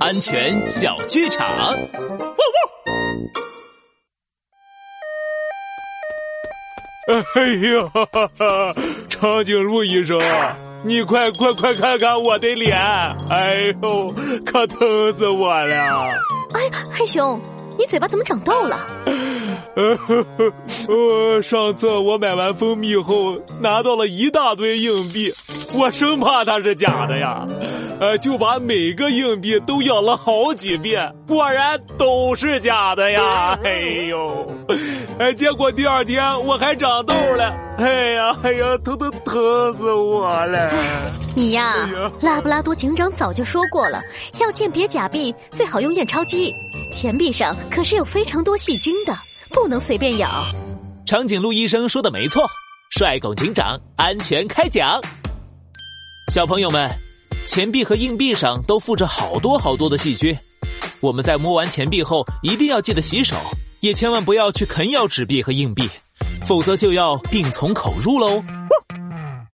[0.00, 1.46] 安全小剧场。
[1.48, 2.66] 汪汪！
[7.34, 8.74] 哎呀，哈哈哈！
[9.08, 10.20] 长颈鹿医生，
[10.84, 12.76] 你快快快看看我的脸！
[13.30, 14.12] 哎呦，
[14.44, 16.10] 可疼死我了！
[16.52, 16.60] 哎，
[16.90, 17.40] 黑熊，
[17.78, 18.86] 你嘴巴怎么长痘了？
[19.74, 20.52] 呃呵呵，
[20.88, 25.32] 呃，上次我买完蜂蜜后，拿到了一大堆硬币，
[25.74, 27.44] 我生怕它是假的呀。
[27.98, 33.58] 呃，就把每个硬币都咬了好几遍，果然都是假的呀！
[33.64, 34.46] 哎呦，
[35.18, 40.70] 哎，结果第二天我还长痘了，哎呀，哎呀，疼疼疼死我了！
[41.34, 41.88] 你呀，
[42.20, 44.02] 拉布拉多警长早就说过了，
[44.40, 46.52] 要鉴别假币最好用验钞机，
[46.92, 49.16] 钱币上可是有非常多细菌的，
[49.56, 50.28] 不能随便咬。
[51.06, 52.46] 长颈鹿医生说的没错，
[52.90, 55.00] 帅狗警长安全开讲，
[56.30, 56.90] 小朋友们。
[57.46, 60.36] 钱币和硬币上都附着好多好多的细菌，
[61.00, 63.36] 我们在摸完钱币后一定要记得洗手，
[63.80, 65.88] 也千万不要去啃咬纸币和硬币，
[66.44, 68.42] 否则就要病从口入喽。